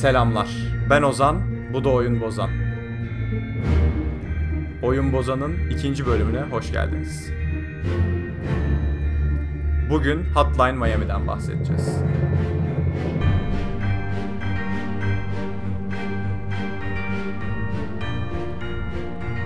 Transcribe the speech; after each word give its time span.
Selamlar. 0.00 0.48
Ben 0.90 1.02
Ozan, 1.02 1.40
bu 1.72 1.84
da 1.84 1.88
Oyun 1.88 2.20
Bozan. 2.20 2.50
Oyun 4.82 5.12
Bozan'ın 5.12 5.70
ikinci 5.70 6.06
bölümüne 6.06 6.40
hoş 6.40 6.72
geldiniz. 6.72 7.30
Bugün 9.90 10.24
Hotline 10.34 10.72
Miami'den 10.72 11.26
bahsedeceğiz. 11.26 11.98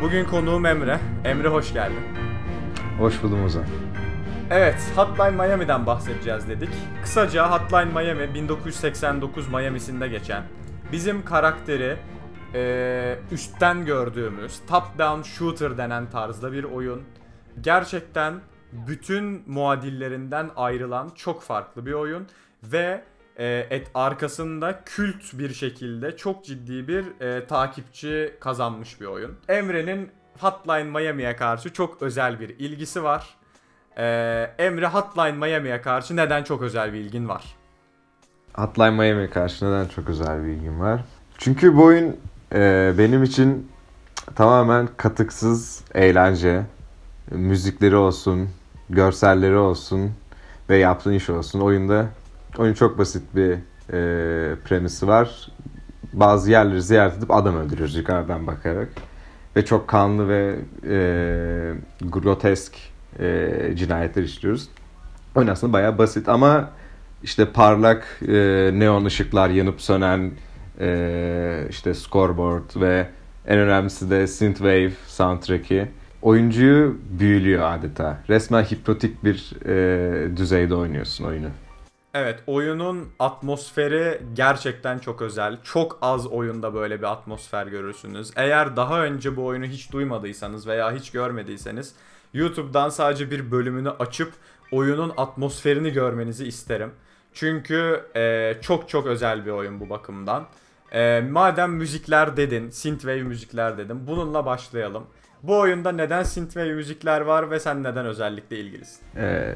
Bugün 0.02 0.25
konuğum 0.25 0.66
Emre. 0.66 0.98
Emre 1.25 1.48
hoş 1.48 1.73
geldin. 1.73 2.02
Hoş 2.98 3.23
buldum 3.23 3.45
Ozan. 3.45 3.64
Evet, 4.57 4.93
Hotline 4.96 5.30
Miami'den 5.30 5.87
bahsedeceğiz 5.87 6.48
dedik. 6.48 6.69
Kısaca 7.02 7.51
Hotline 7.51 7.84
Miami 7.84 8.34
1989 8.34 9.48
Miami'sinde 9.48 10.09
geçen 10.09 10.42
bizim 10.92 11.24
karakteri 11.24 11.97
e, 12.55 13.19
üstten 13.30 13.84
gördüğümüz 13.84 14.61
top-down 14.69 15.23
shooter 15.25 15.78
denen 15.78 16.11
tarzda 16.11 16.52
bir 16.52 16.64
oyun. 16.64 17.02
Gerçekten 17.61 18.34
bütün 18.73 19.42
muadillerinden 19.47 20.51
ayrılan 20.56 21.11
çok 21.14 21.42
farklı 21.42 21.86
bir 21.86 21.92
oyun 21.92 22.27
ve 22.62 23.05
e, 23.36 23.66
et 23.70 23.91
arkasında 23.95 24.80
kült 24.84 25.23
bir 25.33 25.55
şekilde 25.55 26.16
çok 26.16 26.45
ciddi 26.45 26.89
bir 26.89 27.20
e, 27.20 27.47
takipçi 27.47 28.34
kazanmış 28.41 29.00
bir 29.00 29.06
oyun. 29.06 29.36
Emre'nin 29.48 30.11
Hotline 30.41 30.84
Miami'ye 30.84 31.36
karşı 31.36 31.73
çok 31.73 32.02
özel 32.02 32.41
bir 32.41 32.48
ilgisi 32.48 33.02
var. 33.02 33.44
Ee, 33.98 34.51
Emre 34.59 34.87
Hotline 34.87 35.33
Miami'ye 35.33 35.83
karşı 35.83 36.16
neden 36.16 36.45
çok 36.45 36.62
özel 36.62 36.93
bir 36.93 36.98
ilgin 36.98 37.29
var? 37.29 37.45
Hotline 38.55 38.91
Miami'ye 38.91 39.31
karşı 39.31 39.67
neden 39.67 39.89
çok 39.89 40.09
özel 40.09 40.45
bir 40.45 40.48
ilgim 40.48 40.81
var? 40.81 41.05
Çünkü 41.39 41.77
bu 41.77 41.84
oyun 41.84 42.17
e, 42.55 42.92
benim 42.98 43.23
için 43.23 43.70
tamamen 44.34 44.89
katıksız 44.97 45.84
eğlence. 45.95 46.62
Müzikleri 47.31 47.97
olsun, 47.97 48.48
görselleri 48.91 49.56
olsun 49.56 50.11
ve 50.69 50.77
yaptığın 50.77 51.12
iş 51.12 51.31
olsun. 51.31 51.61
Oyunda 51.61 52.06
oyun 52.58 52.75
çok 52.75 52.98
basit 52.98 53.23
bir 53.36 53.53
e, 53.92 54.56
premisi 54.64 55.08
var. 55.08 55.48
Bazı 56.12 56.51
yerleri 56.51 56.83
ziyaret 56.83 57.19
edip 57.19 57.31
adam 57.31 57.56
öldürüyoruz 57.56 57.97
yukarıdan 57.97 58.47
bakarak. 58.47 58.89
Ve 59.56 59.64
çok 59.64 59.89
kanlı 59.89 60.29
ve 60.29 60.56
e, 60.89 60.97
grotesk 62.01 62.94
e, 63.20 63.77
cinayetler 63.77 64.23
işliyoruz. 64.23 64.69
Oyun 65.34 65.48
aslında 65.48 65.73
bayağı 65.73 65.98
basit 65.98 66.29
ama 66.29 66.70
işte 67.23 67.45
parlak 67.45 68.20
e, 68.29 68.33
neon 68.75 69.05
ışıklar 69.05 69.51
yanıp 69.51 69.81
sönen 69.81 70.31
e, 70.81 71.67
işte 71.70 71.95
scoreboard 71.95 72.70
ve 72.77 73.07
en 73.47 73.59
önemlisi 73.59 74.11
de 74.11 74.27
synthwave 74.27 74.92
soundtrack'i 75.07 75.89
oyuncuyu 76.23 76.98
büyülüyor 77.11 77.73
adeta. 77.73 78.19
Resmen 78.29 78.62
hipnotik 78.62 79.25
bir 79.25 79.53
e, 79.67 80.37
düzeyde 80.37 80.75
oynuyorsun 80.75 81.25
oyunu. 81.25 81.48
Evet 82.15 82.39
oyunun 82.47 83.09
atmosferi 83.19 84.20
gerçekten 84.35 84.98
çok 84.98 85.23
özel. 85.23 85.59
Çok 85.62 85.98
az 86.03 86.27
oyunda 86.27 86.75
böyle 86.75 86.98
bir 86.98 87.12
atmosfer 87.12 87.67
görürsünüz. 87.67 88.31
Eğer 88.37 88.77
daha 88.77 89.03
önce 89.05 89.37
bu 89.37 89.45
oyunu 89.45 89.65
hiç 89.65 89.92
duymadıysanız 89.92 90.67
veya 90.67 90.92
hiç 90.92 91.11
görmediyseniz 91.11 91.95
YouTube'dan 92.34 92.88
sadece 92.88 93.30
bir 93.30 93.50
bölümünü 93.50 93.90
açıp 93.90 94.32
oyunun 94.72 95.12
atmosferini 95.16 95.92
görmenizi 95.92 96.46
isterim. 96.46 96.90
Çünkü 97.32 98.00
e, 98.16 98.54
çok 98.60 98.88
çok 98.88 99.06
özel 99.06 99.46
bir 99.46 99.50
oyun 99.50 99.80
bu 99.80 99.90
bakımdan. 99.90 100.46
E, 100.92 101.20
madem 101.20 101.72
müzikler 101.72 102.36
dedin, 102.36 102.70
synthwave 102.70 103.23
müzikler 103.23 103.78
dedim. 103.78 104.00
Bununla 104.06 104.46
başlayalım. 104.46 105.05
Bu 105.42 105.58
oyunda 105.58 105.92
neden 105.92 106.23
synthwave 106.23 106.73
müzikler 106.74 107.20
var 107.20 107.50
ve 107.50 107.61
sen 107.61 107.83
neden 107.83 108.06
özellikle 108.06 108.58
ilgilisin? 108.58 109.00
E, 109.17 109.55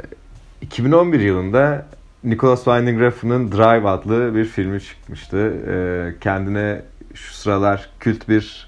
2011 0.60 1.20
yılında 1.20 1.86
Nicholas 2.24 2.64
Winding 2.64 3.00
Refn'ın 3.00 3.52
Drive 3.52 3.88
adlı 3.88 4.34
bir 4.34 4.44
filmi 4.44 4.80
çıkmıştı. 4.80 5.36
E, 5.68 6.20
kendine 6.20 6.82
şu 7.14 7.34
sıralar 7.34 7.90
kült 8.00 8.28
bir 8.28 8.67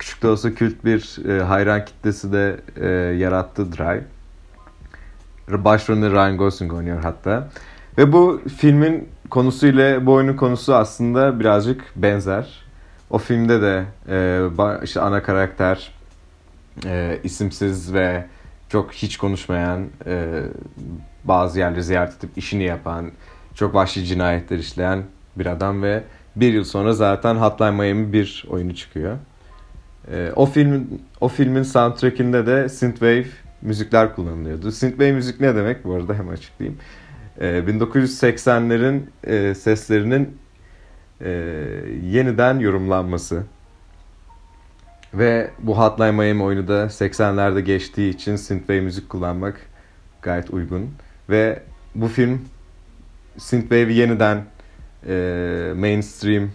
küçük 0.00 0.22
de 0.22 0.28
olsa 0.28 0.54
kült 0.54 0.84
bir 0.84 1.28
e, 1.28 1.42
hayran 1.42 1.84
kitlesi 1.84 2.32
de 2.32 2.60
e, 2.76 2.86
yarattı 3.16 3.72
Drive. 3.72 4.04
Başrolünde 5.48 6.10
Ryan 6.10 6.36
Gosling 6.36 6.72
oynuyor 6.72 7.02
hatta. 7.02 7.48
Ve 7.98 8.12
bu 8.12 8.42
filmin 8.56 9.08
konusuyla 9.30 10.06
bu 10.06 10.12
oyunun 10.12 10.36
konusu 10.36 10.74
aslında 10.74 11.40
birazcık 11.40 11.84
benzer. 11.96 12.64
O 13.10 13.18
filmde 13.18 13.62
de 13.62 13.84
e, 14.08 14.84
işte 14.84 15.00
ana 15.00 15.22
karakter 15.22 15.92
e, 16.86 17.18
isimsiz 17.24 17.94
ve 17.94 18.26
çok 18.68 18.92
hiç 18.92 19.16
konuşmayan 19.16 19.86
e, 20.06 20.42
bazı 21.24 21.58
yerleri 21.58 21.82
ziyaret 21.82 22.18
edip 22.18 22.38
işini 22.38 22.62
yapan 22.62 23.10
çok 23.54 23.74
vahşi 23.74 24.04
cinayetler 24.04 24.58
işleyen 24.58 25.02
bir 25.36 25.46
adam 25.46 25.82
ve 25.82 26.02
bir 26.36 26.52
yıl 26.52 26.64
sonra 26.64 26.92
zaten 26.92 27.34
Hotline 27.34 27.70
Miami 27.70 28.12
bir 28.12 28.44
oyunu 28.50 28.74
çıkıyor. 28.74 29.16
E, 30.12 30.32
o 30.36 30.46
filmin 30.46 31.02
o 31.20 31.28
filmin 31.28 31.62
soundtrack'inde 31.62 32.46
de 32.46 32.68
synthwave 32.68 33.26
müzikler 33.62 34.14
kullanılıyordu. 34.14 34.72
Synthwave 34.72 35.12
müzik 35.12 35.40
ne 35.40 35.56
demek 35.56 35.84
bu 35.84 35.94
arada 35.94 36.14
hemen 36.14 36.32
açıklayayım. 36.32 36.78
E, 37.40 37.44
1980'lerin 37.46 39.00
e, 39.24 39.54
seslerinin 39.54 40.38
e, 41.20 41.30
yeniden 42.04 42.58
yorumlanması. 42.58 43.42
Ve 45.14 45.50
bu 45.58 45.78
Hotline 45.78 46.10
Miami 46.10 46.42
oyunu 46.42 46.68
da 46.68 46.84
80'lerde 46.84 47.60
geçtiği 47.60 48.10
için 48.10 48.36
synthwave 48.36 48.80
müzik 48.80 49.08
kullanmak 49.08 49.60
gayet 50.22 50.50
uygun. 50.50 50.90
Ve 51.30 51.62
bu 51.94 52.08
film 52.08 52.40
synthwave'i 53.36 53.94
yeniden 53.94 54.44
e, 55.06 55.72
mainstream 55.76 56.50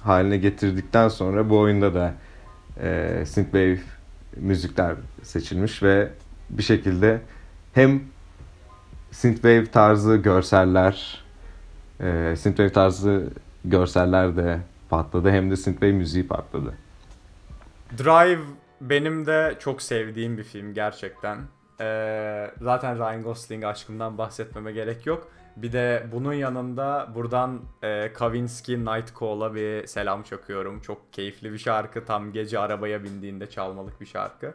haline 0.00 0.36
getirdikten 0.36 1.08
sonra 1.08 1.50
bu 1.50 1.58
oyunda 1.58 1.94
da 1.94 2.14
e, 2.80 3.22
synthwave 3.26 3.78
müzikler 4.36 4.94
seçilmiş 5.22 5.82
ve 5.82 6.08
bir 6.50 6.62
şekilde 6.62 7.20
hem 7.72 8.02
synthwave 9.10 9.66
tarzı 9.66 10.16
görseller 10.16 11.24
e, 12.00 12.34
synthwave 12.36 12.72
tarzı 12.72 13.30
görseller 13.64 14.36
de 14.36 14.58
patladı 14.90 15.30
hem 15.30 15.50
de 15.50 15.56
synthwave 15.56 15.92
müziği 15.92 16.26
patladı. 16.26 16.74
Drive 17.98 18.42
benim 18.80 19.26
de 19.26 19.56
çok 19.58 19.82
sevdiğim 19.82 20.38
bir 20.38 20.44
film 20.44 20.74
gerçekten. 20.74 21.38
Ee, 21.80 22.50
zaten 22.60 22.98
Ryan 22.98 23.22
Gosling 23.22 23.64
aşkımdan 23.64 24.18
bahsetmeme 24.18 24.72
gerek 24.72 25.06
yok. 25.06 25.28
Bir 25.56 25.72
de 25.72 26.06
bunun 26.12 26.32
yanında 26.32 27.08
buradan 27.14 27.60
e, 27.82 28.12
Kavinsky 28.12 28.78
Night 28.78 29.20
Call'a 29.20 29.54
bir 29.54 29.86
selam 29.86 30.22
çakıyorum. 30.22 30.80
Çok 30.80 31.12
keyifli 31.12 31.52
bir 31.52 31.58
şarkı. 31.58 32.04
Tam 32.04 32.32
gece 32.32 32.58
arabaya 32.58 33.04
bindiğinde 33.04 33.50
çalmalık 33.50 34.00
bir 34.00 34.06
şarkı. 34.06 34.54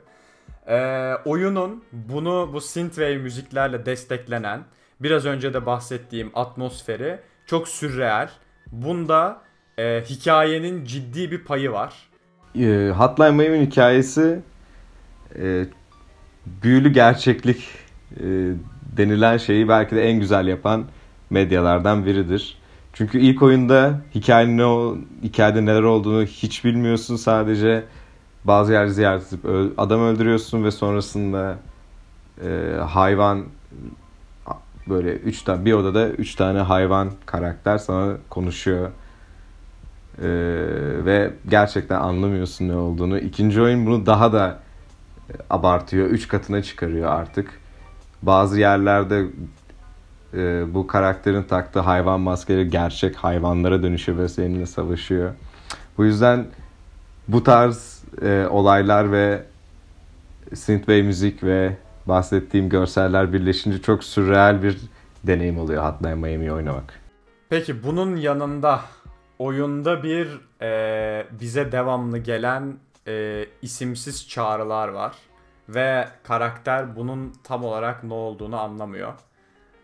Ee, 0.67 1.13
oyunun 1.25 1.83
bunu 1.91 2.49
bu 2.53 2.61
synthwave 2.61 3.17
müziklerle 3.17 3.85
desteklenen 3.85 4.61
biraz 4.99 5.25
önce 5.25 5.53
de 5.53 5.65
bahsettiğim 5.65 6.31
atmosferi 6.33 7.19
çok 7.45 7.67
sürreal. 7.67 8.29
Bunda 8.71 9.41
e, 9.77 10.03
hikayenin 10.09 10.85
ciddi 10.85 11.31
bir 11.31 11.43
payı 11.43 11.71
var. 11.71 12.09
E, 12.55 12.89
Hotline 12.97 13.31
Miami'nin 13.31 13.65
hikayesi 13.65 14.39
e, 15.35 15.65
büyülü 16.45 16.89
gerçeklik 16.89 17.67
e, 18.23 18.25
denilen 18.99 19.37
şeyi 19.37 19.67
belki 19.67 19.95
de 19.95 20.09
en 20.09 20.19
güzel 20.19 20.47
yapan 20.47 20.85
medyalardan 21.29 22.05
biridir. 22.05 22.57
Çünkü 22.93 23.19
ilk 23.19 23.41
oyunda 23.41 24.01
hikayenin 24.15 24.57
ne 24.57 24.97
hikayede 25.23 25.65
neler 25.65 25.83
olduğunu 25.83 26.23
hiç 26.23 26.65
bilmiyorsun. 26.65 27.15
Sadece 27.15 27.83
bazı 28.45 28.73
yer 28.73 28.87
ziyaret 28.87 29.33
edip 29.33 29.45
adam 29.77 30.01
öldürüyorsun 30.01 30.63
ve 30.63 30.71
sonrasında 30.71 31.57
e, 32.45 32.77
hayvan 32.87 33.45
böyle 34.89 35.11
üç 35.13 35.41
tane 35.41 35.65
bir 35.65 35.73
odada 35.73 36.09
üç 36.09 36.35
tane 36.35 36.59
hayvan 36.59 37.11
karakter 37.25 37.77
sana 37.77 38.17
konuşuyor. 38.29 38.89
Ee, 40.17 40.25
ve 41.05 41.33
gerçekten 41.49 41.99
anlamıyorsun 41.99 42.67
ne 42.67 42.75
olduğunu. 42.75 43.19
İkinci 43.19 43.61
oyun 43.61 43.85
bunu 43.85 44.05
daha 44.05 44.33
da 44.33 44.59
abartıyor. 45.49 46.07
Üç 46.07 46.27
katına 46.27 46.63
çıkarıyor 46.63 47.11
artık. 47.11 47.59
Bazı 48.21 48.59
yerlerde 48.59 49.25
e, 50.33 50.73
bu 50.73 50.87
karakterin 50.87 51.43
taktığı 51.43 51.79
hayvan 51.79 52.19
maskeleri 52.19 52.69
gerçek 52.69 53.15
hayvanlara 53.15 53.83
dönüşüyor 53.83 54.17
ve 54.17 54.29
seninle 54.29 54.65
savaşıyor. 54.65 55.31
Bu 55.97 56.05
yüzden 56.05 56.45
bu 57.27 57.43
tarz 57.43 58.03
e, 58.21 58.45
olaylar 58.49 59.11
ve 59.11 59.43
synthwave 60.53 61.01
müzik 61.01 61.43
ve 61.43 61.77
bahsettiğim 62.05 62.69
görseller 62.69 63.33
birleşince 63.33 63.81
çok 63.81 64.03
sürreal 64.03 64.63
bir 64.63 64.77
deneyim 65.23 65.59
oluyor 65.59 65.83
Hotline 65.83 66.15
Miami 66.15 66.53
oynamak. 66.53 66.99
Peki 67.49 67.83
bunun 67.83 68.15
yanında 68.15 68.81
oyunda 69.39 70.03
bir 70.03 70.27
e, 70.61 71.27
bize 71.39 71.71
devamlı 71.71 72.17
gelen 72.17 72.73
e, 73.07 73.45
isimsiz 73.61 74.29
çağrılar 74.29 74.87
var. 74.87 75.13
Ve 75.69 76.07
karakter 76.23 76.95
bunun 76.95 77.33
tam 77.43 77.63
olarak 77.63 78.03
ne 78.03 78.13
olduğunu 78.13 78.59
anlamıyor. 78.59 79.13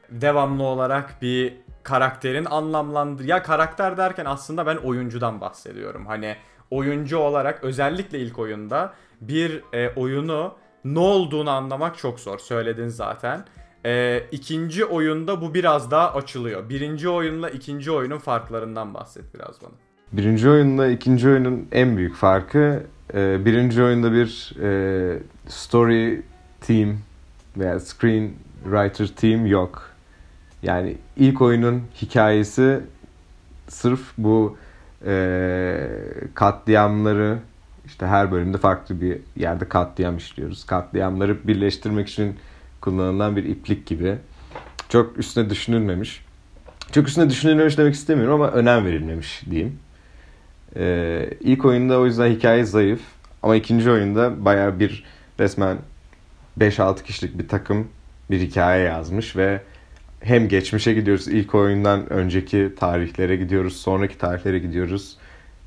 Devamlı 0.10 0.64
olarak 0.64 1.22
bir 1.22 1.58
karakterin 1.84 2.46
anlamlandır... 2.46 3.24
Ya 3.24 3.44
karakter 3.44 3.98
derken 3.98 4.26
aslında 4.26 4.66
ben 4.66 4.78
oyuncudan 4.78 5.42
bahsediyorum. 5.42 6.06
Hani 6.06 6.36
oyuncu 6.72 7.18
olarak 7.18 7.64
özellikle 7.64 8.20
ilk 8.20 8.40
oyunda 8.40 8.94
bir 9.22 9.64
e, 9.74 9.94
oyunu 9.96 10.56
ne 10.86 11.00
olduğunu 11.00 11.50
anlamak 11.50 11.98
çok 11.98 12.20
zor. 12.20 12.40
Söyledin 12.40 12.88
zaten. 12.88 13.46
E, 13.86 14.24
ikinci 14.32 14.86
oyunda 14.86 15.42
bu 15.42 15.54
biraz 15.54 15.92
daha 15.92 16.14
açılıyor. 16.14 16.70
Birinci 16.70 17.10
oyunla 17.10 17.50
ikinci 17.50 17.92
oyunun 17.92 18.18
farklarından 18.18 18.94
bahset 18.94 19.34
biraz 19.34 19.62
bana. 19.62 19.74
Birinci 20.14 20.50
oyunla 20.50 20.88
ikinci 20.88 21.30
oyunun 21.30 21.68
en 21.72 21.98
büyük 21.98 22.16
farkı 22.16 22.84
e, 23.14 23.46
birinci 23.46 23.84
oyunda 23.84 24.12
bir 24.12 24.56
e, 24.62 25.20
story 25.48 26.22
team 26.62 26.98
veya 27.58 27.80
screenwriter 27.80 29.08
team 29.08 29.46
yok. 29.46 29.90
Yani 30.64 30.98
ilk 31.18 31.42
oyunun 31.42 31.84
hikayesi 32.02 32.80
sırf 33.68 34.00
bu 34.18 34.58
e, 35.06 35.88
katliamları 36.34 37.38
işte 37.86 38.06
her 38.06 38.32
bölümde 38.32 38.58
farklı 38.58 39.02
bir 39.02 39.18
yerde 39.36 39.70
katliam 39.70 40.18
işliyoruz. 40.18 40.66
Katliamları 40.66 41.48
birleştirmek 41.48 42.08
için 42.08 42.36
kullanılan 42.82 43.36
bir 43.36 43.44
iplik 43.44 43.86
gibi. 43.86 44.16
Çok 44.90 45.18
üstüne 45.18 45.50
düşünülmemiş. 45.50 46.26
Çok 46.92 47.08
üstüne 47.08 47.30
düşünülmemiş 47.30 47.78
demek 47.78 47.94
istemiyorum 47.94 48.42
ama 48.42 48.52
önem 48.52 48.86
verilmemiş 48.86 49.44
diyeyim. 49.50 49.80
Ee, 50.78 51.30
ilk 51.40 51.66
oyunda 51.66 52.00
o 52.00 52.06
yüzden 52.06 52.32
hikaye 52.32 52.64
zayıf. 52.64 53.02
Ama 53.44 53.56
ikinci 53.56 53.92
oyunda 53.92 54.46
baya 54.46 54.80
bir 54.80 55.04
resmen 55.40 55.78
5-6 56.60 57.04
kişilik 57.04 57.40
bir 57.40 57.48
takım 57.48 57.88
bir 58.32 58.40
hikaye 58.40 58.84
yazmış 58.84 59.36
ve 59.36 59.62
hem 60.20 60.48
geçmişe 60.48 60.94
gidiyoruz 60.94 61.28
ilk 61.28 61.56
oyundan 61.56 62.14
önceki 62.14 62.74
tarihlere 62.80 63.36
gidiyoruz 63.36 63.78
sonraki 63.78 64.18
tarihlere 64.18 64.60
gidiyoruz. 64.60 65.18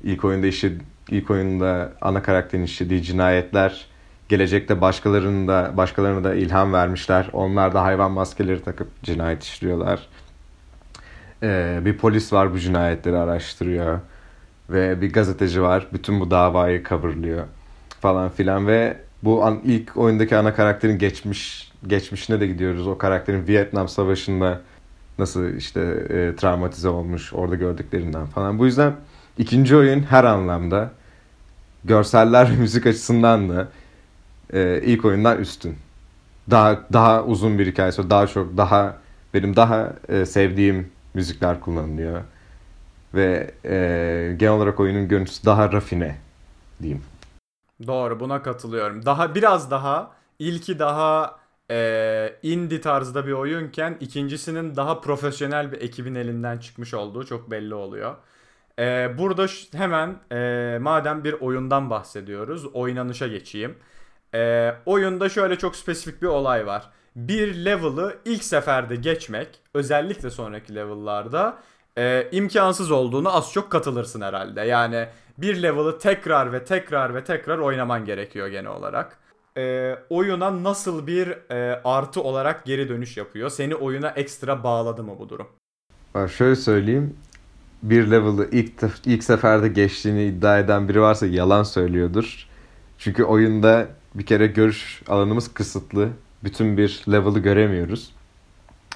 İlk 0.03 0.25
oyunda 0.25 0.47
işte 0.47 0.71
ilk 1.09 1.31
oyunda 1.31 1.93
ana 2.01 2.21
karakterin 2.21 2.63
işlediği 2.63 3.03
cinayetler 3.03 3.85
gelecekte 4.29 4.81
başkalarının 4.81 5.47
da 5.47 5.71
başkalarına 5.77 6.23
da 6.23 6.35
ilham 6.35 6.73
vermişler. 6.73 7.29
Onlar 7.33 7.73
da 7.73 7.83
hayvan 7.83 8.11
maskeleri 8.11 8.63
takıp 8.63 9.03
cinayet 9.03 9.43
işliyorlar. 9.43 10.07
Ee, 11.43 11.79
bir 11.85 11.97
polis 11.97 12.33
var 12.33 12.53
bu 12.53 12.59
cinayetleri 12.59 13.17
araştırıyor 13.17 13.99
ve 14.69 15.01
bir 15.01 15.13
gazeteci 15.13 15.61
var. 15.61 15.87
Bütün 15.93 16.19
bu 16.19 16.31
davayı 16.31 16.83
coverlıyor 16.83 17.43
falan 18.01 18.29
filan 18.29 18.67
ve 18.67 18.97
bu 19.23 19.45
an, 19.45 19.59
ilk 19.63 19.97
oyundaki 19.97 20.37
ana 20.37 20.53
karakterin 20.53 20.97
geçmiş 20.97 21.71
geçmişine 21.87 22.39
de 22.39 22.47
gidiyoruz. 22.47 22.87
O 22.87 22.97
karakterin 22.97 23.47
Vietnam 23.47 23.87
Savaşı'nda 23.87 24.61
nasıl 25.19 25.53
işte 25.53 25.81
e, 25.81 26.35
travmatize 26.35 26.89
olmuş 26.89 27.33
orada 27.33 27.55
gördüklerinden 27.55 28.25
falan. 28.25 28.59
Bu 28.59 28.65
yüzden 28.65 28.95
ikinci 29.37 29.75
oyun 29.75 30.01
her 30.01 30.23
anlamda 30.23 30.91
görseller 31.83 32.51
ve 32.51 32.55
müzik 32.55 32.85
açısından 32.85 33.49
da 33.49 33.67
e, 34.53 34.81
ilk 34.83 35.05
oyundan 35.05 35.37
üstün. 35.37 35.75
Daha 36.49 36.79
daha 36.93 37.23
uzun 37.23 37.59
bir 37.59 37.67
hikayesi, 37.67 38.09
daha 38.09 38.27
çok 38.27 38.57
daha 38.57 38.97
benim 39.33 39.55
daha 39.55 39.93
e, 40.09 40.25
sevdiğim 40.25 40.87
müzikler 41.13 41.59
kullanılıyor 41.59 42.21
ve 43.13 43.51
e, 43.65 44.35
genel 44.37 44.53
olarak 44.53 44.79
oyunun 44.79 45.07
görüntüsü 45.07 45.45
daha 45.45 45.71
rafine 45.71 46.17
diyeyim. 46.81 47.03
Doğru 47.87 48.19
buna 48.19 48.43
katılıyorum. 48.43 49.05
Daha 49.05 49.35
biraz 49.35 49.71
daha 49.71 50.11
ilki 50.39 50.79
daha 50.79 51.39
e, 51.71 52.35
indie 52.43 52.81
tarzda 52.81 53.27
bir 53.27 53.31
oyunken 53.31 53.97
ikincisinin 53.99 54.75
daha 54.75 55.01
profesyonel 55.01 55.71
bir 55.71 55.81
ekibin 55.81 56.15
elinden 56.15 56.57
çıkmış 56.57 56.93
olduğu 56.93 57.25
çok 57.25 57.51
belli 57.51 57.73
oluyor. 57.73 58.15
E, 58.79 59.17
burada 59.17 59.45
hemen 59.77 60.15
e, 60.31 60.77
madem 60.81 61.23
bir 61.23 61.33
oyundan 61.33 61.89
bahsediyoruz 61.89 62.65
oynanışa 62.65 63.27
geçeyim. 63.27 63.75
E, 64.35 64.73
oyunda 64.85 65.29
şöyle 65.29 65.57
çok 65.57 65.75
spesifik 65.75 66.21
bir 66.21 66.27
olay 66.27 66.65
var. 66.65 66.89
Bir 67.15 67.65
level'ı 67.65 68.17
ilk 68.25 68.43
seferde 68.43 68.95
geçmek 68.95 69.47
özellikle 69.73 70.29
sonraki 70.29 70.75
level'larda 70.75 71.57
e, 71.97 72.27
imkansız 72.31 72.91
olduğunu 72.91 73.35
az 73.35 73.51
çok 73.53 73.71
katılırsın 73.71 74.21
herhalde. 74.21 74.61
Yani 74.61 75.07
bir 75.37 75.63
level'ı 75.63 75.99
tekrar 75.99 76.53
ve 76.53 76.65
tekrar 76.65 77.15
ve 77.15 77.23
tekrar 77.23 77.57
oynaman 77.57 78.05
gerekiyor 78.05 78.47
genel 78.47 78.71
olarak. 78.71 79.17
E, 79.57 79.95
oyuna 80.09 80.63
nasıl 80.63 81.07
bir 81.07 81.51
e, 81.51 81.81
artı 81.83 82.21
olarak 82.23 82.65
geri 82.65 82.89
dönüş 82.89 83.17
yapıyor? 83.17 83.49
Seni 83.49 83.75
oyuna 83.75 84.09
ekstra 84.09 84.63
bağladı 84.63 85.03
mı 85.03 85.11
bu 85.19 85.29
durum? 85.29 85.47
Bak 86.13 86.31
şöyle 86.31 86.55
söyleyeyim. 86.55 87.15
Bir 87.83 88.11
level'ı 88.11 88.49
ilk, 88.51 88.73
ilk 89.05 89.23
seferde 89.23 89.67
geçtiğini 89.67 90.23
iddia 90.25 90.59
eden 90.59 90.89
biri 90.89 91.01
varsa 91.01 91.25
yalan 91.25 91.63
söylüyordur. 91.63 92.47
Çünkü 92.97 93.23
oyunda 93.23 93.87
bir 94.15 94.25
kere 94.25 94.47
görüş 94.47 95.01
alanımız 95.07 95.53
kısıtlı. 95.53 96.09
Bütün 96.43 96.77
bir 96.77 97.03
level'ı 97.11 97.39
göremiyoruz. 97.39 98.11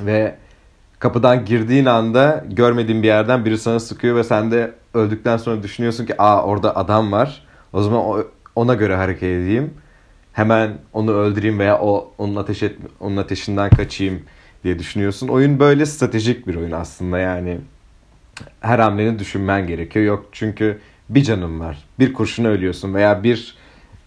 Ve 0.01 0.37
kapıdan 1.03 1.45
girdiğin 1.45 1.85
anda 1.85 2.45
görmediğin 2.49 3.03
bir 3.03 3.07
yerden 3.07 3.45
biri 3.45 3.57
sana 3.57 3.79
sıkıyor 3.79 4.15
ve 4.15 4.23
sen 4.23 4.51
de 4.51 4.71
öldükten 4.93 5.37
sonra 5.37 5.63
düşünüyorsun 5.63 6.05
ki 6.05 6.21
aa 6.21 6.43
orada 6.43 6.75
adam 6.75 7.11
var. 7.11 7.45
O 7.73 7.81
zaman 7.81 8.25
ona 8.55 8.73
göre 8.73 8.95
hareket 8.95 9.23
edeyim. 9.23 9.73
Hemen 10.33 10.77
onu 10.93 11.11
öldüreyim 11.11 11.59
veya 11.59 11.79
o 11.79 12.13
onun 12.17 12.35
ateş 12.35 12.63
et, 12.63 12.75
onun 12.99 13.17
ateşinden 13.17 13.69
kaçayım 13.69 14.21
diye 14.63 14.79
düşünüyorsun. 14.79 15.27
Oyun 15.27 15.59
böyle 15.59 15.85
stratejik 15.85 16.47
bir 16.47 16.55
oyun 16.55 16.71
aslında 16.71 17.19
yani. 17.19 17.57
Her 18.61 18.79
hamleni 18.79 19.19
düşünmen 19.19 19.67
gerekiyor. 19.67 20.05
Yok 20.05 20.25
çünkü 20.31 20.79
bir 21.09 21.23
canın 21.23 21.59
var. 21.59 21.77
Bir 21.99 22.13
kurşuna 22.13 22.47
ölüyorsun 22.47 22.93
veya 22.93 23.23
bir 23.23 23.55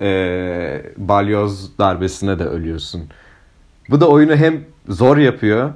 e, 0.00 0.82
balyoz 0.96 1.78
darbesine 1.78 2.38
de 2.38 2.44
ölüyorsun. 2.44 3.02
Bu 3.90 4.00
da 4.00 4.08
oyunu 4.08 4.37
hem 4.37 4.64
zor 4.88 5.16
yapıyor 5.16 5.72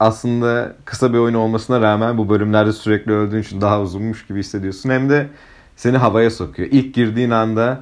aslında 0.00 0.76
kısa 0.84 1.12
bir 1.12 1.18
oyun 1.18 1.34
olmasına 1.34 1.80
rağmen 1.80 2.18
bu 2.18 2.28
bölümlerde 2.28 2.72
sürekli 2.72 3.12
öldüğün 3.12 3.42
için 3.42 3.60
daha 3.60 3.80
uzunmuş 3.80 4.26
gibi 4.26 4.38
hissediyorsun. 4.38 4.90
Hem 4.90 5.10
de 5.10 5.28
seni 5.76 5.96
havaya 5.96 6.30
sokuyor. 6.30 6.68
İlk 6.72 6.94
girdiğin 6.94 7.30
anda 7.30 7.80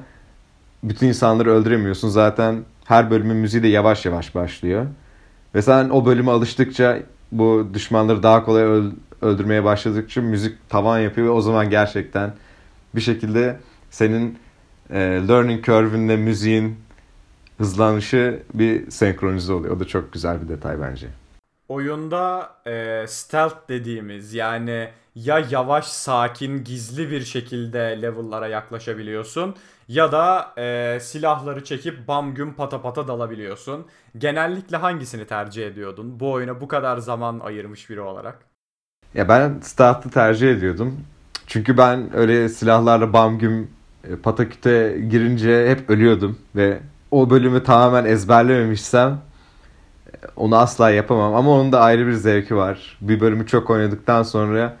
bütün 0.83 1.07
insanları 1.07 1.51
öldüremiyorsun. 1.51 2.09
Zaten 2.09 2.63
her 2.85 3.11
bölümün 3.11 3.37
müziği 3.37 3.63
de 3.63 3.67
yavaş 3.67 4.05
yavaş 4.05 4.35
başlıyor. 4.35 4.85
Ve 5.55 5.61
sen 5.61 5.89
o 5.89 6.05
bölüme 6.05 6.31
alıştıkça 6.31 6.99
bu 7.31 7.67
düşmanları 7.73 8.23
daha 8.23 8.45
kolay 8.45 8.63
öldürmeye 9.21 9.63
başladıkça 9.63 10.21
müzik 10.21 10.69
tavan 10.69 10.99
yapıyor 10.99 11.27
ve 11.27 11.31
o 11.31 11.41
zaman 11.41 11.69
gerçekten 11.69 12.33
bir 12.95 13.01
şekilde 13.01 13.59
senin 13.89 14.37
e, 14.89 14.99
learning 15.27 15.65
curve'ünle 15.65 16.17
müziğin 16.17 16.75
hızlanışı 17.57 18.43
bir 18.53 18.91
senkronize 18.91 19.53
oluyor. 19.53 19.77
O 19.77 19.79
da 19.79 19.85
çok 19.85 20.13
güzel 20.13 20.41
bir 20.41 20.49
detay 20.49 20.81
bence 20.81 21.07
oyunda 21.69 22.49
e, 22.67 23.05
stealth 23.07 23.69
dediğimiz 23.69 24.33
yani 24.33 24.89
ya 25.15 25.41
yavaş 25.51 25.85
sakin 25.85 26.63
gizli 26.63 27.11
bir 27.11 27.21
şekilde 27.21 28.01
level'lara 28.01 28.47
yaklaşabiliyorsun 28.47 29.55
ya 29.87 30.11
da 30.11 30.53
e, 30.57 30.99
silahları 30.99 31.63
çekip 31.63 32.07
bam 32.07 32.33
güm 32.33 32.53
pata 32.53 32.81
pata 32.81 33.07
dalabiliyorsun. 33.07 33.85
Genellikle 34.17 34.77
hangisini 34.77 35.25
tercih 35.25 35.67
ediyordun 35.67 36.19
bu 36.19 36.31
oyuna 36.31 36.61
bu 36.61 36.67
kadar 36.67 36.97
zaman 36.97 37.39
ayırmış 37.39 37.89
biri 37.89 38.01
olarak? 38.01 38.39
Ya 39.13 39.29
ben 39.29 39.59
stealth'ı 39.61 40.09
tercih 40.09 40.51
ediyordum. 40.51 40.99
Çünkü 41.47 41.77
ben 41.77 42.15
öyle 42.15 42.49
silahlarla 42.49 43.13
bam 43.13 43.39
güm 43.39 43.69
e, 44.03 44.15
pataküte 44.15 44.99
girince 45.09 45.69
hep 45.69 45.89
ölüyordum 45.89 46.39
ve 46.55 46.79
o 47.11 47.29
bölümü 47.29 47.63
tamamen 47.63 48.05
ezberlememişsem 48.05 49.21
onu 50.35 50.55
asla 50.55 50.89
yapamam 50.89 51.35
ama 51.35 51.51
onun 51.51 51.71
da 51.71 51.81
ayrı 51.81 52.07
bir 52.07 52.13
zevki 52.13 52.55
var. 52.55 52.97
Bir 53.01 53.19
bölümü 53.19 53.47
çok 53.47 53.69
oynadıktan 53.69 54.23
sonra 54.23 54.77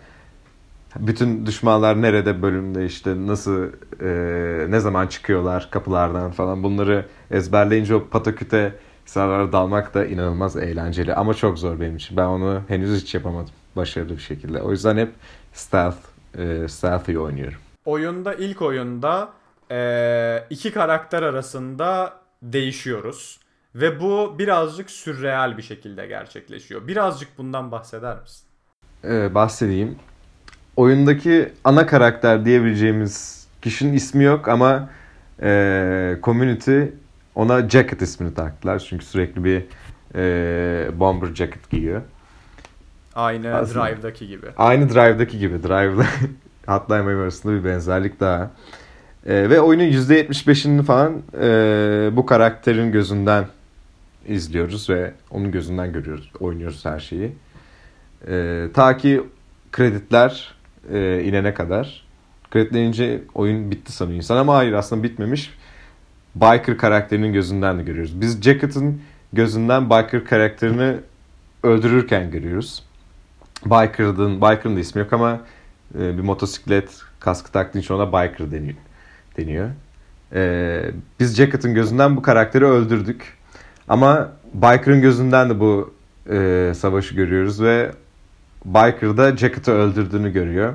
bütün 0.99 1.45
düşmanlar 1.45 2.01
nerede 2.01 2.41
bölümde 2.41 2.85
işte 2.85 3.27
nasıl 3.27 3.63
e, 4.01 4.71
ne 4.71 4.79
zaman 4.79 5.07
çıkıyorlar 5.07 5.67
kapılardan 5.71 6.31
falan 6.31 6.63
bunları 6.63 7.05
ezberleyince 7.31 7.95
o 7.95 8.07
pataküte 8.07 8.73
silahlara 9.05 9.51
dalmak 9.51 9.93
da 9.93 10.05
inanılmaz 10.05 10.57
eğlenceli 10.57 11.13
ama 11.13 11.33
çok 11.33 11.59
zor 11.59 11.79
benim 11.79 11.95
için. 11.95 12.17
Ben 12.17 12.25
onu 12.25 12.61
henüz 12.67 13.01
hiç 13.01 13.15
yapamadım 13.15 13.53
başarılı 13.75 14.17
bir 14.17 14.21
şekilde. 14.21 14.61
O 14.61 14.71
yüzden 14.71 14.97
hep 14.97 15.09
stealth 15.53 15.97
e, 16.37 16.67
stealthy 16.67 17.17
oynuyorum. 17.17 17.59
Oyunda 17.85 18.33
ilk 18.33 18.61
oyunda 18.61 19.29
e, 19.71 20.43
iki 20.49 20.71
karakter 20.71 21.23
arasında 21.23 22.13
değişiyoruz. 22.41 23.39
Ve 23.75 23.99
bu 24.01 24.35
birazcık 24.39 24.89
sürreal 24.89 25.57
bir 25.57 25.61
şekilde 25.63 26.07
gerçekleşiyor. 26.07 26.87
Birazcık 26.87 27.37
bundan 27.37 27.71
bahseder 27.71 28.17
misin? 28.21 28.43
Ee, 29.03 29.35
bahsedeyim. 29.35 29.95
oyundaki 30.75 31.53
ana 31.63 31.85
karakter 31.85 32.45
diyebileceğimiz 32.45 33.47
kişinin 33.61 33.93
ismi 33.93 34.23
yok 34.23 34.47
ama 34.47 34.89
e, 35.41 36.17
community 36.23 36.81
ona 37.35 37.69
Jacket 37.69 38.01
ismini 38.01 38.33
taktılar. 38.33 38.79
Çünkü 38.79 39.05
sürekli 39.05 39.43
bir 39.43 39.63
e, 40.15 40.99
bomber 40.99 41.27
jacket 41.35 41.69
giyiyor. 41.69 42.01
Aynı 43.15 43.55
Aslında- 43.55 43.85
Drive'daki 43.85 44.27
gibi. 44.27 44.45
Aynı 44.57 44.89
Drive'daki 44.89 45.39
gibi. 45.39 45.63
Drive'la 45.63 46.05
Hotline 46.67 47.01
Miami 47.01 47.21
arasında 47.21 47.53
bir 47.53 47.63
benzerlik 47.65 48.19
daha. 48.19 48.51
E, 49.25 49.49
ve 49.49 49.61
oyunun 49.61 49.83
%75'ini 49.83 50.83
falan 50.83 51.21
e, 51.41 52.09
bu 52.13 52.25
karakterin 52.25 52.91
gözünden 52.91 53.45
izliyoruz 54.27 54.89
ve 54.89 55.13
onun 55.31 55.51
gözünden 55.51 55.93
görüyoruz, 55.93 56.31
oynuyoruz 56.39 56.85
her 56.85 56.99
şeyi. 56.99 57.31
E, 58.27 58.65
ta 58.73 58.97
ki 58.97 59.23
kreditler 59.71 60.53
e, 60.93 61.23
inene 61.23 61.53
kadar. 61.53 62.03
Kreditlenince 62.51 63.23
oyun 63.35 63.71
bitti 63.71 63.91
sanıyor 63.91 64.17
insan 64.17 64.37
ama 64.37 64.55
hayır 64.55 64.73
aslında 64.73 65.03
bitmemiş. 65.03 65.53
Biker 66.35 66.77
karakterinin 66.77 67.33
gözünden 67.33 67.79
de 67.79 67.83
görüyoruz. 67.83 68.21
Biz 68.21 68.41
Jacket'ın 68.41 69.01
gözünden 69.33 69.89
Biker 69.89 70.25
karakterini 70.25 70.95
öldürürken 71.63 72.31
görüyoruz. 72.31 72.83
Biker'ın, 73.65 74.41
Biker'ın 74.41 74.75
da 74.75 74.79
ismi 74.79 74.99
yok 74.99 75.13
ama 75.13 75.41
e, 75.95 76.17
bir 76.17 76.23
motosiklet 76.23 77.01
kaskı 77.19 77.51
taktığı 77.51 77.79
için 77.79 77.93
ona 77.93 78.07
Biker 78.07 78.51
deniyor. 78.51 78.75
deniyor. 79.37 79.69
E, 80.33 80.91
biz 81.19 81.35
Jacket'ın 81.35 81.73
gözünden 81.73 82.17
bu 82.17 82.21
karakteri 82.21 82.65
öldürdük. 82.65 83.37
Ama 83.87 84.29
Biker'ın 84.53 85.01
gözünden 85.01 85.49
de 85.49 85.59
bu 85.59 85.93
e, 86.29 86.71
savaşı 86.75 87.15
görüyoruz 87.15 87.61
ve 87.61 87.91
Biker 88.65 89.17
da 89.17 89.37
Jacket'ı 89.37 89.71
öldürdüğünü 89.71 90.33
görüyor. 90.33 90.73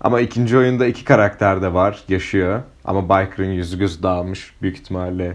Ama 0.00 0.20
ikinci 0.20 0.58
oyunda 0.58 0.86
iki 0.86 1.04
karakter 1.04 1.62
de 1.62 1.74
var, 1.74 2.04
yaşıyor. 2.08 2.62
Ama 2.84 3.04
Biker'ın 3.04 3.50
yüzü 3.50 3.78
gözü 3.78 4.02
dağılmış 4.02 4.54
büyük 4.62 4.76
ihtimalle 4.76 5.32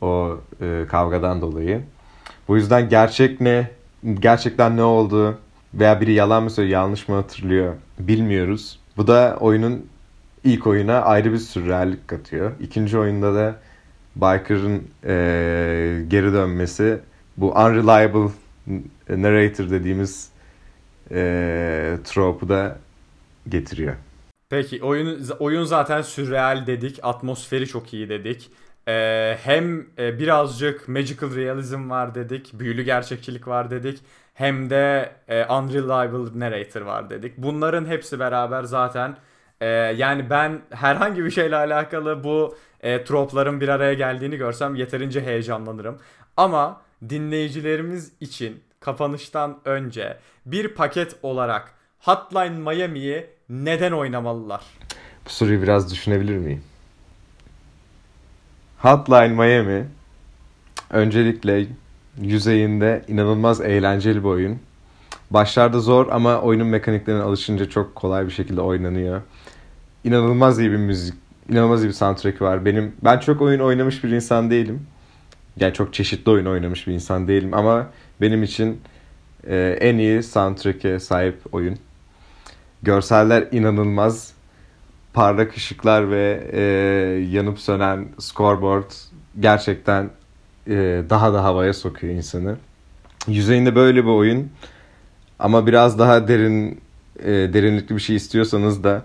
o 0.00 0.40
e, 0.60 0.84
kavgadan 0.88 1.40
dolayı. 1.40 1.82
Bu 2.48 2.56
yüzden 2.56 2.88
gerçek 2.88 3.40
ne, 3.40 3.70
gerçekten 4.20 4.76
ne 4.76 4.82
oldu 4.82 5.38
veya 5.74 6.00
biri 6.00 6.12
yalan 6.12 6.42
mı 6.42 6.50
söylüyor, 6.50 6.80
yanlış 6.80 7.08
mı 7.08 7.14
hatırlıyor 7.14 7.74
bilmiyoruz. 7.98 8.78
Bu 8.96 9.06
da 9.06 9.36
oyunun 9.40 9.86
ilk 10.44 10.66
oyuna 10.66 11.00
ayrı 11.00 11.32
bir 11.32 11.38
sürreallik 11.38 12.08
katıyor. 12.08 12.52
İkinci 12.60 12.98
oyunda 12.98 13.34
da 13.34 13.54
Biker'ın 14.16 14.88
e, 15.04 16.04
geri 16.08 16.32
dönmesi 16.32 16.98
bu 17.36 17.52
unreliable 17.52 18.32
narrator 19.08 19.70
dediğimiz 19.70 20.28
e, 21.10 21.98
trope'u 22.04 22.48
da 22.48 22.78
getiriyor. 23.48 23.94
Peki 24.48 24.82
oyun 24.82 25.28
oyun 25.38 25.64
zaten 25.64 26.02
sürreal 26.02 26.66
dedik, 26.66 26.98
atmosferi 27.02 27.66
çok 27.66 27.94
iyi 27.94 28.08
dedik. 28.08 28.50
Ee, 28.88 29.38
hem 29.42 29.86
e, 29.98 30.18
birazcık 30.18 30.88
magical 30.88 31.34
realism 31.34 31.90
var 31.90 32.14
dedik, 32.14 32.50
büyülü 32.52 32.82
gerçekçilik 32.82 33.48
var 33.48 33.70
dedik. 33.70 33.98
Hem 34.34 34.70
de 34.70 35.12
e, 35.28 35.44
unreliable 35.44 36.40
narrator 36.40 36.80
var 36.80 37.10
dedik. 37.10 37.38
Bunların 37.38 37.86
hepsi 37.86 38.18
beraber 38.18 38.62
zaten 38.62 39.16
e, 39.60 39.66
yani 39.96 40.30
ben 40.30 40.60
herhangi 40.70 41.24
bir 41.24 41.30
şeyle 41.30 41.56
alakalı 41.56 42.24
bu 42.24 42.56
e, 42.80 43.04
tropların 43.04 43.60
bir 43.60 43.68
araya 43.68 43.94
geldiğini 43.94 44.36
görsem 44.36 44.74
yeterince 44.74 45.20
heyecanlanırım. 45.20 45.98
Ama 46.36 46.80
dinleyicilerimiz 47.08 48.12
için 48.20 48.62
kapanıştan 48.80 49.58
önce 49.64 50.16
bir 50.46 50.68
paket 50.68 51.16
olarak 51.22 51.74
Hotline 52.00 52.58
Miami'yi 52.58 53.26
neden 53.48 53.92
oynamalılar? 53.92 54.60
Bu 55.26 55.30
soruyu 55.30 55.62
biraz 55.62 55.92
düşünebilir 55.92 56.36
miyim? 56.36 56.62
Hotline 58.78 59.28
Miami 59.28 59.86
öncelikle 60.90 61.66
yüzeyinde 62.20 63.04
inanılmaz 63.08 63.60
eğlenceli 63.60 64.18
bir 64.18 64.28
oyun. 64.28 64.60
Başlarda 65.30 65.80
zor 65.80 66.06
ama 66.10 66.40
oyunun 66.40 66.66
mekaniklerine 66.66 67.22
alışınca 67.22 67.68
çok 67.68 67.94
kolay 67.94 68.26
bir 68.26 68.32
şekilde 68.32 68.60
oynanıyor. 68.60 69.22
İnanılmaz 70.04 70.58
iyi 70.58 70.70
bir 70.70 70.76
müzik, 70.76 71.14
inanılmaz 71.48 71.84
iyi 71.84 71.88
bir 71.88 71.92
soundtrack'i 71.92 72.44
var. 72.44 72.64
Benim 72.64 72.92
ben 73.04 73.18
çok 73.18 73.42
oyun 73.42 73.60
oynamış 73.60 74.04
bir 74.04 74.08
insan 74.08 74.50
değilim. 74.50 74.86
Yani 75.60 75.74
çok 75.74 75.94
çeşitli 75.94 76.30
oyun 76.30 76.46
oynamış 76.46 76.86
bir 76.86 76.92
insan 76.92 77.28
değilim 77.28 77.54
ama 77.54 77.86
benim 78.20 78.42
için 78.42 78.80
e, 79.46 79.78
en 79.80 79.98
iyi 79.98 80.22
soundtrack'e 80.22 81.00
sahip 81.00 81.54
oyun. 81.54 81.78
Görseller 82.82 83.48
inanılmaz. 83.52 84.36
Parlak 85.12 85.56
ışıklar 85.56 86.10
ve 86.10 86.50
e, 86.52 86.60
yanıp 87.30 87.58
sönen 87.58 88.08
scoreboard 88.18 88.90
gerçekten 89.40 90.10
e, 90.68 91.02
daha 91.10 91.32
da 91.32 91.44
havaya 91.44 91.72
sokuyor 91.72 92.14
insanı. 92.14 92.56
Yüzeyinde 93.28 93.74
böyle 93.74 94.04
bir 94.04 94.10
oyun 94.10 94.50
ama 95.38 95.66
biraz 95.66 95.98
daha 95.98 96.28
derin 96.28 96.80
e, 97.18 97.30
derinlikli 97.32 97.94
bir 97.94 98.00
şey 98.00 98.16
istiyorsanız 98.16 98.84
da 98.84 99.02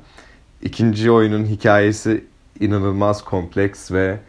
ikinci 0.62 1.12
oyunun 1.12 1.46
hikayesi 1.46 2.24
inanılmaz 2.60 3.24
kompleks 3.24 3.92
ve 3.92 4.20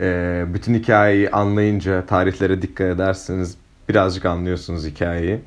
e, 0.00 0.44
bütün 0.54 0.74
hikayeyi 0.74 1.30
anlayınca 1.30 2.06
tarihlere 2.06 2.62
dikkat 2.62 2.86
ederseniz 2.86 3.56
birazcık 3.88 4.24
anlıyorsunuz 4.24 4.86
hikayeyi. 4.86 5.40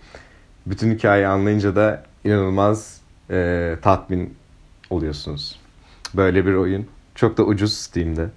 Bütün 0.65 0.91
hikayeyi 0.93 1.27
anlayınca 1.27 1.75
da 1.75 2.03
inanılmaz 2.23 3.01
e, 3.29 3.75
tatmin 3.81 4.35
oluyorsunuz. 4.89 5.59
Böyle 6.13 6.45
bir 6.45 6.53
oyun. 6.53 6.87
Çok 7.15 7.37
da 7.37 7.43
ucuz 7.43 7.73
Steam'de. 7.73 8.29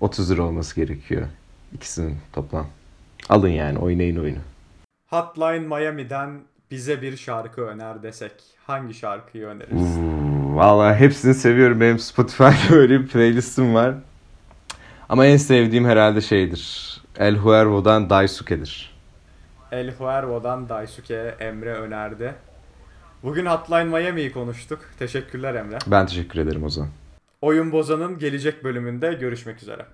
30 0.00 0.30
lira 0.30 0.42
olması 0.42 0.76
gerekiyor. 0.76 1.26
İkisinin 1.74 2.16
toplam. 2.32 2.66
Alın 3.28 3.48
yani 3.48 3.78
oynayın 3.78 4.16
oyunu. 4.16 4.38
Hotline 5.06 5.58
Miami'den 5.58 6.40
bize 6.70 7.02
bir 7.02 7.16
şarkı 7.16 7.60
öner 7.62 8.02
desek 8.02 8.32
hangi 8.66 8.94
şarkıyı 8.94 9.46
öneririz? 9.46 9.96
Uuu, 9.98 10.56
Vallahi 10.56 10.94
hepsini 11.00 11.34
seviyorum. 11.34 11.80
Benim 11.80 11.98
Spotify'da 11.98 12.54
öyle 12.76 13.00
bir 13.00 13.06
playlistim 13.08 13.74
var. 13.74 13.94
Ama 15.08 15.26
en 15.26 15.36
sevdiğim 15.36 15.84
herhalde 15.84 16.20
şeydir. 16.20 16.94
El 17.18 17.36
Huervo'dan 17.36 18.10
Daisuke'dir. 18.10 18.94
El 19.72 19.94
Huervo'dan 19.94 20.68
Daisuke 20.68 21.34
Emre 21.40 21.72
önerdi. 21.74 22.34
Bugün 23.22 23.46
Hotline 23.46 23.84
Miami'yi 23.84 24.32
konuştuk. 24.32 24.80
Teşekkürler 24.98 25.54
Emre. 25.54 25.78
Ben 25.86 26.06
teşekkür 26.06 26.38
ederim 26.38 26.64
o 26.64 26.68
zaman. 26.68 26.90
Oyun 27.42 27.72
Bozan'ın 27.72 28.18
gelecek 28.18 28.64
bölümünde 28.64 29.12
görüşmek 29.12 29.62
üzere. 29.62 29.86